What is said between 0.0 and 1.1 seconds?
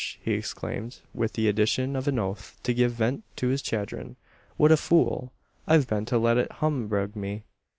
he exclaimed,